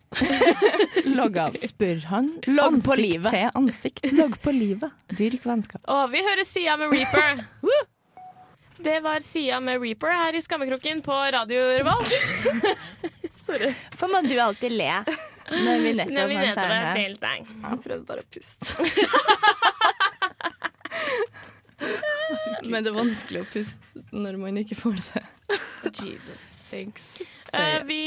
[1.18, 1.57] logg av.
[1.59, 3.35] Spør han Logg på ansikt livet.
[3.35, 4.07] til ansikt.
[4.18, 4.94] Logg på livet.
[5.18, 5.83] Dyrk vennskap.
[5.90, 7.44] Å, vi hører Sia med Reaper.
[8.85, 12.11] Det var Sia med Reaper her i Skammekroken på Radio Revolt.
[13.94, 14.90] For må du alltid le
[15.53, 17.46] når vi nettopp Når vi nettopp er feil sang.
[17.64, 18.85] Han prøvde bare å puste.
[22.64, 25.24] Men det er vanskelig å puste når man ikke får det.
[26.00, 26.44] Jesus.
[26.70, 27.09] Thanks.
[27.53, 28.00] Eh, vi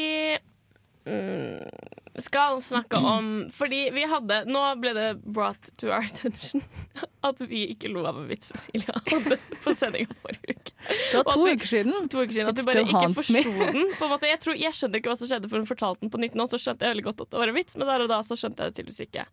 [2.22, 6.63] skal snakke om Fordi vi hadde Nå ble det brought to our attention
[7.28, 10.74] at vi ikke lo av en vits Cecilia hadde på sendinga forrige uke.
[10.88, 12.08] Det var to du, uker siden.
[12.13, 13.89] To uker siden At du bare ikke forsto den.
[13.98, 14.30] På en måte.
[14.30, 16.46] Jeg, tror, jeg skjønner ikke hva som skjedde, for hun fortalte den på nytt nå.
[16.48, 18.38] Så skjønte jeg veldig godt at det var en vits, men der og da så
[18.39, 19.26] skjønte jeg det tydeligvis ikke.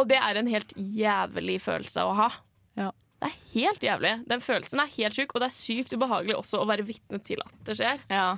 [0.00, 2.30] Og det er en helt jævlig følelse å ha.
[2.80, 2.88] Ja.
[3.20, 4.14] Det er helt jævlig.
[4.32, 7.44] Den følelsen er helt sjuk, og det er sykt ubehagelig også å være vitne til
[7.44, 8.02] at det skjer.
[8.14, 8.28] Ja.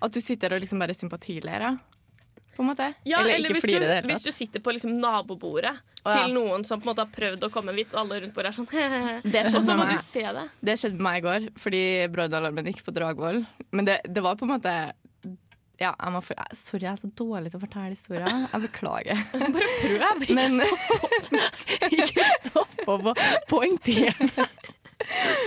[0.00, 1.76] At du sitter og liksom bare sympatilerer,
[2.60, 2.90] på en måte.
[3.08, 6.20] Ja, eller, ikke hvis, du, det hvis du sitter på liksom nabobordet oh, ja.
[6.20, 8.36] til noen som på en måte har prøvd å komme en vits, og alle rundt
[8.36, 8.68] bordet er sånn
[9.34, 10.46] Det Og så må med du se det.
[10.68, 13.40] Det skjedde med meg i går, fordi brannalarmen gikk på Dragvoll.
[13.72, 14.74] Men det, det var på en måte
[15.80, 18.28] ja, jeg må, for, Sorry, jeg er så dårlig til å fortelle historier.
[18.28, 19.22] Jeg beklager.
[19.56, 20.24] Bare prøv.
[20.26, 20.58] ikke Men,
[22.02, 24.48] Ikke stopp igjen poengtere.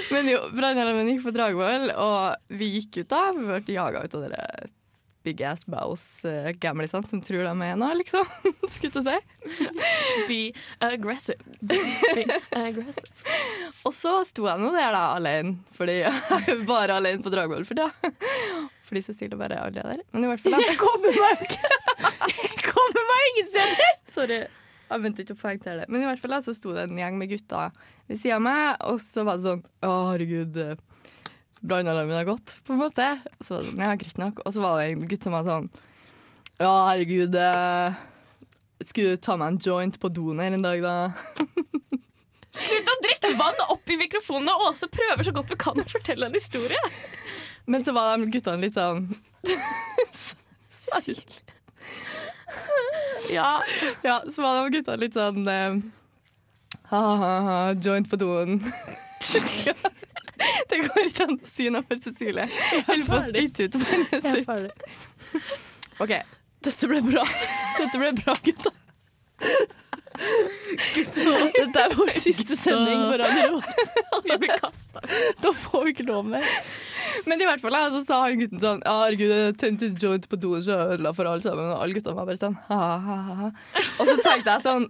[0.09, 3.27] men jo, brannalarmen gikk på Dragvoll, og vi gikk ut da.
[3.37, 4.47] Vi ble jaga ut av dere
[5.23, 8.27] big ass bows-gamlisene som tror de er noe, liksom.
[8.73, 9.67] Skulle jeg si.
[10.29, 10.39] Be
[10.83, 11.39] aggressive.
[11.63, 11.79] Be
[12.59, 13.11] aggressive.
[13.87, 17.65] Og så sto jeg nå der da alene, fordi jeg er bare alene på Dragvoll
[17.67, 18.67] for tida.
[18.83, 20.03] Fordi Cecilie bare er der.
[20.11, 20.65] Men i hvert fall da.
[20.67, 21.45] Jeg kommer meg
[22.33, 23.95] Jeg kommer meg ingen steder!
[24.13, 24.43] Sorry.
[24.93, 25.89] Jeg mente ikke å poengtere det.
[25.89, 27.71] Men i hvert fall da, så sto det en gjeng med gutter
[28.11, 30.75] ved sida av meg, og så var det sånn Å, herregud, eh,
[31.63, 33.05] brannalarmen har gått, på en måte.
[33.39, 34.41] Så var det sånn, ja, greit nok.
[34.43, 35.69] Og så var det en gutt som var sånn
[36.59, 38.01] Ja, herregud, eh,
[38.83, 40.95] skulle du ta meg en joint på doen her en dag, da?
[42.63, 45.87] Slutt å drikke vann opp i mikrofonen, og Åse prøver så godt du kan å
[45.89, 46.79] fortelle en historie.
[47.65, 49.07] Men så var de guttene litt sånn
[50.83, 51.41] Cecilie.
[53.31, 53.63] Ja.
[54.03, 55.79] Ja, så var de guttene litt sånn eh,
[56.91, 58.59] Ha-ha-ha, joint på doen.
[60.69, 62.47] det går ikke an å si noe for Cecilie.
[62.47, 65.43] Jeg holder på å spytte ut vannet sitt.
[66.03, 66.15] OK.
[66.63, 67.25] Dette ble bra.
[67.79, 68.71] Dette ble bra, gutta.
[70.13, 73.61] Dette er vår siste sending på radio.
[74.27, 75.01] Vi blir kasta.
[75.41, 76.45] Da får vi ikke lov mer.
[77.27, 79.97] Men i hvert fall da, så sa han gutten sånn Ja, herregud, jeg tente en
[79.99, 81.71] joint på så jeg ødela for alle sammen.
[81.73, 83.49] Og alle guttene var bare sånn ha-ha-ha.
[83.99, 84.87] Og så tenkte jeg sånn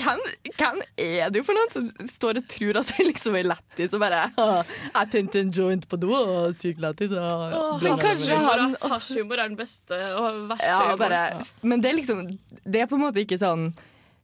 [0.00, 0.20] hvem,
[0.56, 4.00] hvem er du for noen som står og tror at det liksom er lættis og
[4.00, 7.12] bare Jeg tente en joint på do, og sykt lættis.
[7.12, 8.56] og bla, kanskje bla».
[8.64, 11.22] han- Hasjhumor er den beste og verste Ja, bare,
[11.62, 12.24] men det er liksom
[12.64, 13.72] Det er på en måte ikke sånn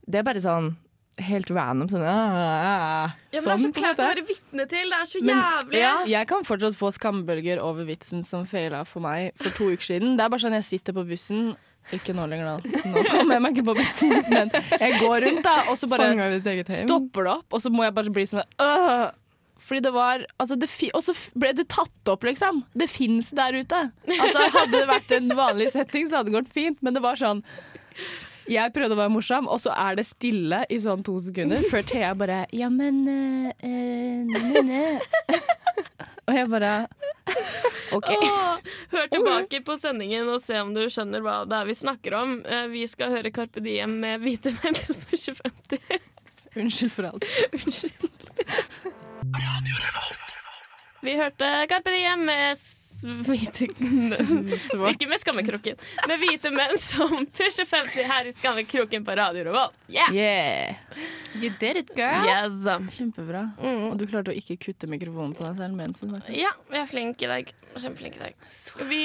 [0.07, 0.75] Det er bare sånn
[1.17, 1.89] helt random.
[1.89, 4.91] Sånn, Ja, men det er sånn, så klart å være vitne til.
[4.93, 5.79] Det er så Men- jævlig.
[5.81, 6.05] ja.
[6.05, 10.17] Jeg kan fortsatt få skambølger over vitsen som feila for meg for to uker siden.
[10.19, 11.57] Det er bare sånn jeg sitter på bussen.
[11.95, 12.81] Ikke nå lenger, da.
[12.91, 14.17] Nå kommer jeg meg ikke på bussen.
[14.33, 16.09] Men jeg går rundt, da, og så bare
[16.83, 19.07] stopper det opp, og så må jeg bare bli sånn øh.
[19.67, 22.63] Fordi det var altså det Og så ble det tatt opp, liksom.
[22.79, 23.81] Det fins der ute.
[24.15, 27.19] Altså Hadde det vært en vanlig setting, så hadde det gått fint, men det var
[27.19, 27.43] sånn
[28.51, 31.83] Jeg prøvde å være morsom, og så er det stille i sånn to sekunder før
[31.89, 34.25] Thea bare Ja, men øh, øh,
[34.67, 35.01] ne.
[36.27, 36.73] Og jeg bare
[37.95, 38.09] OK.
[38.11, 38.57] Åh,
[38.93, 42.29] hør tilbake på sendingen og se om du skjønner hva det er vi snakker om.
[42.43, 45.79] Eh, Vi skal høre Carpe Diem med hvite menn som er 2050.
[46.57, 47.25] Unnskyld for alt.
[47.61, 48.01] Unnskyld.
[51.07, 52.59] Vi hørte Carpe Diem med
[53.05, 53.67] hvite
[54.93, 59.77] Ikke med skammekroken, med hvite menn som pusher 50 her i skammekroken på Radio Revolt.
[59.89, 60.15] Yeah!
[60.15, 60.77] Yeah.
[61.37, 62.27] You did it, girl.
[62.27, 62.65] Yes.
[62.97, 63.51] Kjempebra.
[63.61, 63.91] Mm.
[63.91, 66.37] Og du klarte å ikke kutte mikrofonen på deg selv mens du snakket.
[66.39, 67.53] Ja, vi er flinke i dag.
[67.77, 68.53] Kjempeflinke i dag.
[68.89, 69.03] Vi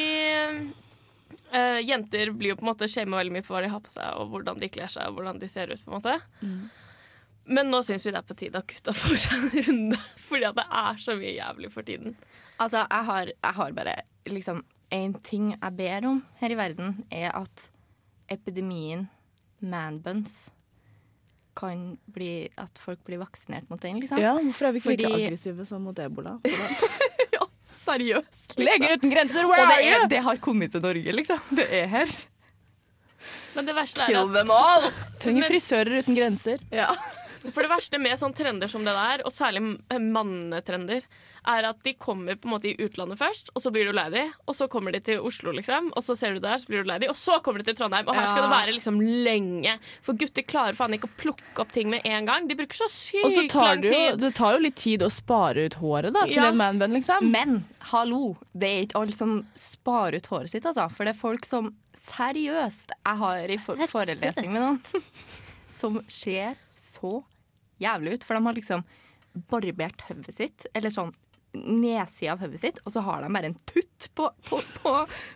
[1.51, 3.91] uh, Jenter blir jo på en måte shama veldig mye for hva de har på
[3.93, 5.83] seg, og hvordan de kler seg, og hvordan de ser ut.
[5.83, 6.19] på en måte
[7.45, 10.47] Men nå syns vi det er på tide at gutta får seg en runde, fordi
[10.51, 12.15] at det er så mye jævlig for tiden.
[12.61, 13.95] Altså, jeg har, jeg har bare
[14.29, 17.67] liksom én ting jeg ber om her i verden, er at
[18.31, 19.07] epidemien
[19.61, 20.49] manbuns
[21.57, 24.21] kan bli At folk blir vaksinert mot den, liksom.
[24.21, 26.37] Ja, Hvorfor er vi ikke like aggressive som mot ebola?
[27.35, 27.47] ja,
[27.81, 28.55] Seriøst.
[28.61, 30.07] Leger uten grenser, where are you?
[30.07, 31.41] det har kommet til Norge, liksom.
[31.51, 32.13] Det er her.
[33.55, 34.87] Men det verste er Kill at them all!
[35.21, 36.63] Trenger frisører uten grenser.
[36.71, 36.87] Ja.
[37.41, 41.01] For det verste med sånne trender som det der, og særlig mannetrender,
[41.49, 44.03] er at de kommer på en måte i utlandet først, og så blir du lei
[44.13, 46.83] de, og så kommer de til Oslo, liksom, og så ser du der, så blir
[46.83, 48.45] du lei de, og så kommer de til Trondheim, og her skal Ja.
[48.45, 49.73] det være liksom lenge.
[50.05, 52.45] For gutter klarer faen ikke å plukke opp ting med en gang.
[52.47, 52.85] De bruker så
[53.25, 53.89] Og sykt lang tid.
[53.89, 54.19] jo, tid.
[54.21, 56.49] det tar jo litt tid å spare ut håret da, til Ja.
[56.49, 57.31] en manbun, liksom.
[57.31, 60.91] Men hallo, det er ikke alle som sparer ut håret sitt, altså.
[60.91, 65.03] For det er folk som seriøst Jeg har i for forelesning med noen
[65.67, 67.23] som ser så
[67.81, 68.27] jævlig ut.
[68.27, 68.85] For de har liksom
[69.51, 71.13] barbert hodet sitt, eller sånn
[71.53, 74.93] nedsida av hodet sitt, og så har de bare en tutt på, på, på,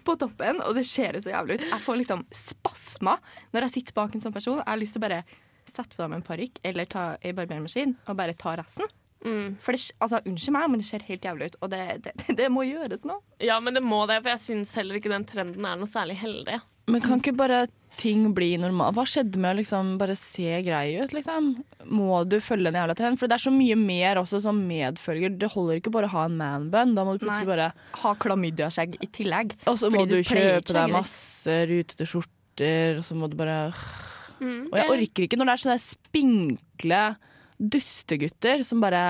[0.08, 1.66] på toppen, og det ser jo så jævlig ut.
[1.72, 4.62] Jeg får liksom spasmer når jeg sitter bak en sånn person.
[4.62, 5.24] Jeg har lyst til å bare
[5.66, 8.88] sette på dem en parykk eller ta ei barbermaskin og bare ta resten.
[9.26, 9.56] Mm.
[9.64, 12.52] For det, altså, Unnskyld meg, men det ser helt jævlig ut, og det, det, det
[12.54, 13.18] må gjøres nå.
[13.44, 16.20] Ja, men det må det, for jeg syns heller ikke den trenden er noe særlig
[16.22, 16.62] heldig.
[16.92, 17.66] Men kan ikke bare
[18.00, 18.96] ting bli normalt?
[18.98, 21.52] Hva skjedde med å liksom bare se grei ut, liksom?
[21.88, 23.20] Må du følge en jævla trend?
[23.22, 25.38] For det er så mye mer også som medfølger.
[25.42, 26.96] Det holder ikke bare å ha en manbun.
[26.98, 27.54] Da må du plutselig Nei.
[27.54, 27.70] bare
[28.02, 29.56] Ha klamydiaskjegg i tillegg.
[29.72, 33.60] Og så må du du kjøpe deg masse rutete skjorter, og så må du bare
[34.36, 34.68] Mm.
[34.68, 37.02] Og jeg orker ikke når det er sånne spinkle
[37.56, 39.04] dustegutter som bare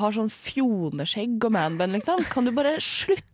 [0.00, 2.22] har sånn fjoneskjegg og manbun, liksom.
[2.30, 3.26] Kan du bare slutte?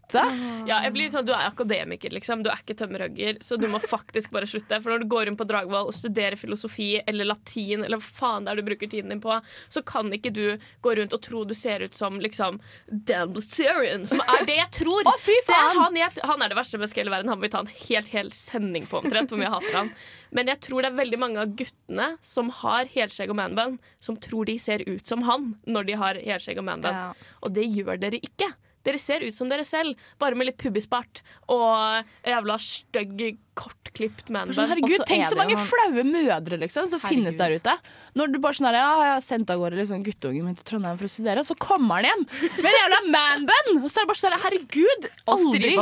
[0.69, 2.43] Ja, jeg blir sånn, Du er akademiker, liksom.
[2.45, 3.41] Du er ikke tømmerhogger.
[3.43, 4.79] Så du må faktisk bare slutte.
[4.83, 8.47] For når du går rundt på Dragvoll og studerer filosofi eller latin, eller hva faen
[8.47, 9.35] det er du bruker tiden din på,
[9.69, 10.45] så kan ikke du
[10.85, 14.71] gå rundt og tro du ser ut som liksom Dan Blazerian, som er det jeg
[14.81, 15.03] tror.
[15.07, 15.81] Å, fy Det er faen!
[15.81, 17.33] han, jeg, han er det verste mennesket i hele verden.
[17.35, 19.93] Han vil ta en helt hel sending på omtrent hvor mye jeg hater han.
[20.37, 24.19] Men jeg tror det er veldig mange av guttene som har helskjegg og manbun, som
[24.21, 26.95] tror de ser ut som han når de har helskjegg og manbun.
[26.95, 27.33] Ja.
[27.47, 28.51] Og det gjør dere ikke.
[28.87, 34.53] Dere ser ut som dere selv, bare med litt pubisbart og jævla stygg, kortklipt manbun.
[34.53, 37.73] Sånn, herregud, tenk så mange flaue mødre liksom, som finnes der ute.
[38.19, 40.69] Når du bare sånn her, ja, jeg har sendt av gårde liksom, guttungen min til
[40.69, 42.27] Trondheim for å studere, og så kommer han hjem
[42.61, 43.81] med en jævla manbun!
[43.81, 45.73] Og så er det bare sånn her, herregud, aldri,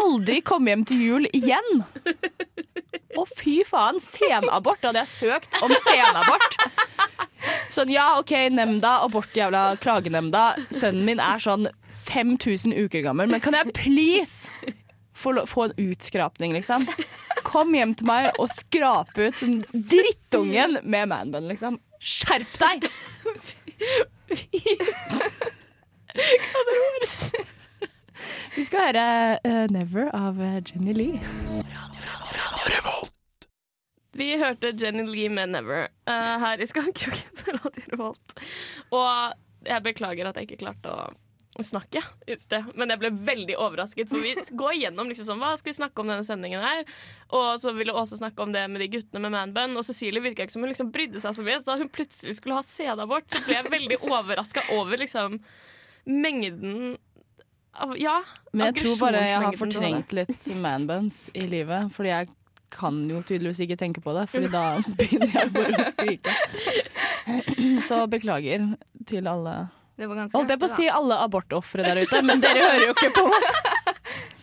[0.00, 1.84] aldri komme hjem til jul igjen!
[3.16, 4.80] Å, fy faen, senabort.
[4.82, 6.58] Da hadde jeg søkt om senabort.
[7.72, 10.54] Sånn, ja, OK, nemnda, abort, jævla klagenemnda.
[10.70, 11.68] Sønnen min er sånn
[12.06, 14.50] 5000 uker gammel, men kan jeg please
[15.16, 15.32] få,
[15.64, 16.86] en utskrapning, liksom?
[17.46, 21.80] Kom hjem til meg og skrape ut den drittungen med manbun, liksom.
[21.98, 22.88] Skjerp deg!
[28.56, 29.06] Vi skal høre
[29.44, 31.20] uh, 'Never' av eh, Jenny Lee.
[34.16, 38.40] Vi hørte Jenny Lee med 'Never' uh, her i Skankroken på Radio Revolt.
[38.90, 40.92] Og jeg beklager at jeg ikke klarte
[41.56, 44.10] å snakke i sted, men jeg ble veldig overrasket.
[44.10, 46.82] For vi går igjennom liksom sånn, hva skal vi snakke om denne sendingen her.
[47.36, 49.78] Og så ville Åse snakke om det med de guttene med manbun.
[49.78, 51.58] Og Cecilie virka ikke som hun liksom brydde seg så mye.
[51.62, 55.40] Så da hun plutselig skulle ha sædabort, så ble jeg veldig overraska over liksom
[56.06, 56.96] mengden
[58.00, 58.16] Ja.
[58.52, 61.90] Men jeg tror bare jeg har fortrengt litt manbuns i livet.
[61.94, 62.28] Fordi jeg
[62.76, 64.64] kan jo tydeligvis ikke tenke på det, Fordi da
[64.98, 66.36] begynner jeg bare å skrike.
[67.88, 68.64] Så beklager
[69.06, 69.56] til alle
[69.96, 72.88] Det var ganske Holdt jeg på å si alle abortofre der ute, men dere hører
[72.88, 73.26] jo ikke på.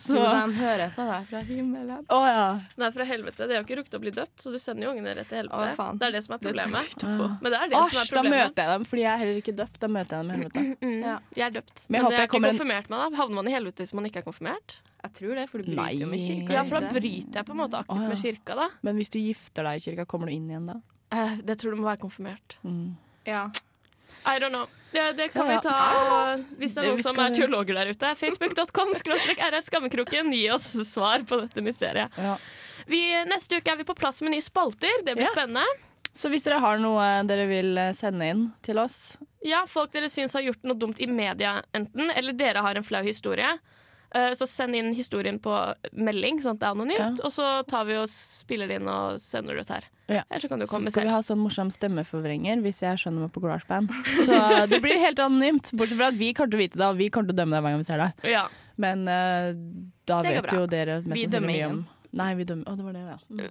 [0.04, 2.02] Så Jo, de hører på deg fra himmelen.
[2.10, 2.60] ja.
[2.76, 3.46] Nei, fra helvete.
[3.48, 5.38] Det er jo ikke rukket å bli dødt, så du sender jo ungene rett til
[5.40, 5.76] helvete.
[5.80, 6.90] Å, det er det som er problemet.
[7.00, 8.14] Det Men det er det som er problemet.
[8.14, 9.78] da møter jeg dem, fordi jeg er heller ikke døpt.
[9.80, 10.64] Da møter jeg dem i helvete.
[10.84, 11.18] Mm, Ja.
[11.38, 11.86] Jeg er døpt.
[11.88, 13.16] Men Men, jeg det er ikke en- konfirmert meg da.
[13.22, 14.76] Havner man i helvete hvis man ikke er konfirmert?
[15.04, 16.52] Jeg tror det, for du bryter jo med kirka.
[16.52, 18.08] Ja, for da bryter jeg på en måte aktivt Å, ja.
[18.08, 18.68] med kirka, da.
[18.82, 20.76] Men hvis du gifter deg i kirka, kommer du inn igjen da?
[21.12, 22.56] Eh, det tror du må være konfirmert.
[22.64, 22.96] Mm.
[23.28, 23.48] Ja.
[24.26, 24.66] I don't know.
[24.94, 25.60] Ja, det kan Ja, ja.
[25.60, 28.12] vi ta hvis det er noen som er teologer der ute.
[28.16, 30.30] Facebook.com RR Skammekroken.
[30.32, 32.14] Gi oss svar på dette mysteriet.
[32.16, 32.36] Ja.
[32.86, 35.02] Vi, neste uke er vi på plass med nye spalter.
[35.04, 35.32] Det blir Ja.
[35.34, 35.64] spennende.
[36.14, 40.06] Så hvis dere har noe dere vil eh, sende inn til oss Ja, folk dere
[40.08, 43.58] syns har gjort noe dumt i media, enten, eller dere har en flau historie.
[44.14, 47.20] eh, Så send inn historien på melding, sånn at det er anonymt.
[47.24, 49.84] Og så tar vi og spiller det inn og sender det ut her.
[50.06, 50.22] Ja.
[50.28, 53.24] Eller så kan du Så komme skal vi ha sånn morsom stemmeforvrenger hvis jeg skjønner
[53.24, 53.94] meg på GarageBand.
[54.26, 54.36] Så
[54.68, 55.72] det blir helt anonymt.
[55.72, 57.56] Bortsett fra at vi kommer til å vite det, og vi kommer til å dømme
[57.56, 58.30] deg hver gang vi ser deg.
[58.36, 58.44] Ja.
[58.80, 59.50] Men uh,
[60.08, 61.84] da Det vet jo dere mest sannsynlig mye om.
[62.14, 63.16] Nei, vi dømmer Å, det var det, ja.
[63.26, 63.48] Mm.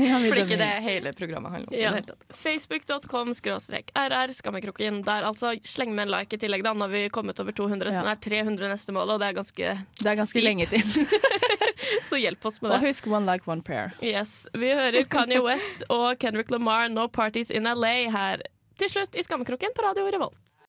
[0.04, 1.76] ja For ikke det hele programmet handler om.
[1.80, 1.92] Ja.
[2.36, 5.00] Facebook.com skråstrek RR Skammekroken.
[5.06, 6.74] Der altså Sleng med en like i tillegg, da.
[6.76, 9.38] når vi er kommet over 200, så nå er 300 neste mål, og det er
[9.38, 10.44] ganske Det er ganske Stiv.
[10.44, 10.84] lenge til.
[12.08, 12.78] Så hjelp oss med det.
[12.80, 13.92] Og husk one like, one prayer.
[14.02, 14.46] Yes.
[14.54, 18.42] Vi hører Kanye West og Kendrick Lamar, No Parties in LA, her
[18.80, 20.40] til slutt i Skammekroken på Radio Revolt.